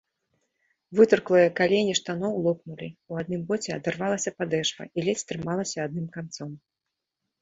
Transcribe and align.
Вытырклыя 0.99 1.49
калені 1.59 1.93
штаноў 1.99 2.33
лопнулі, 2.47 2.89
у 3.11 3.19
адным 3.23 3.41
боце 3.51 3.69
адарвалася 3.79 4.35
падэшва 4.39 4.83
і 4.99 5.07
ледзь 5.09 5.25
трымалася 5.33 5.77
адным 5.89 6.07
канцом. 6.17 6.49